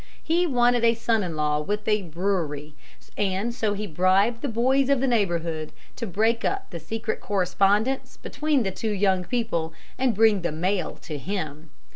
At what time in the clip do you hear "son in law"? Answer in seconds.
0.95-1.59